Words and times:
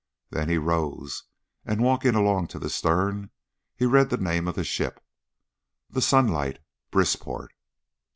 Then 0.31 0.49
he 0.49 0.57
rose, 0.57 1.25
and 1.63 1.83
walking 1.83 2.15
along 2.15 2.47
to 2.47 2.57
the 2.57 2.71
stern 2.71 3.29
he 3.75 3.85
read 3.85 4.09
the 4.09 4.17
name 4.17 4.47
of 4.47 4.55
the 4.55 4.63
ship, 4.63 4.99
The 5.91 6.01
Sunlight, 6.01 6.57
Brisport. 6.89 7.53